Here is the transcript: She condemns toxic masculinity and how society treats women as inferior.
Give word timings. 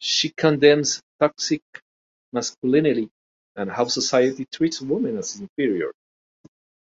She 0.00 0.30
condemns 0.30 1.00
toxic 1.20 1.62
masculinity 2.32 3.08
and 3.54 3.70
how 3.70 3.84
society 3.84 4.44
treats 4.50 4.80
women 4.80 5.18
as 5.18 5.38
inferior. 5.38 5.92